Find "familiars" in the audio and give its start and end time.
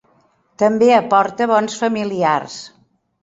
1.83-2.57